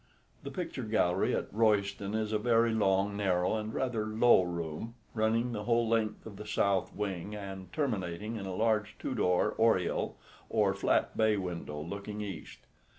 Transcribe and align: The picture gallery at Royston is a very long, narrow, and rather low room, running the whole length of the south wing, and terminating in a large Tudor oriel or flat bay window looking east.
The 0.41 0.49
picture 0.49 0.81
gallery 0.81 1.35
at 1.35 1.53
Royston 1.53 2.15
is 2.15 2.33
a 2.33 2.39
very 2.39 2.71
long, 2.73 3.15
narrow, 3.15 3.55
and 3.57 3.71
rather 3.71 4.07
low 4.07 4.41
room, 4.41 4.95
running 5.13 5.51
the 5.51 5.65
whole 5.65 5.87
length 5.87 6.25
of 6.25 6.37
the 6.37 6.47
south 6.47 6.91
wing, 6.95 7.35
and 7.35 7.71
terminating 7.71 8.35
in 8.35 8.47
a 8.47 8.55
large 8.55 8.97
Tudor 8.97 9.51
oriel 9.59 10.17
or 10.49 10.73
flat 10.73 11.15
bay 11.15 11.37
window 11.37 11.79
looking 11.79 12.21
east. 12.21 12.57